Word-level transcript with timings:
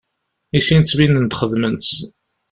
I 0.57 0.59
sin 0.65 0.81
ttbinen-d 0.83 1.37
xedmen-tt. 1.39 1.91